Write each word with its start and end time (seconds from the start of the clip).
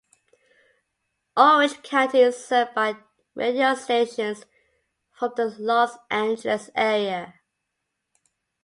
Orange 1.37 1.83
County 1.83 2.21
is 2.21 2.43
served 2.43 2.73
by 2.73 2.95
radio 3.35 3.75
stations 3.75 4.45
from 5.11 5.33
the 5.37 5.55
Los 5.59 5.95
Angeles 6.09 6.71
area. 6.73 7.35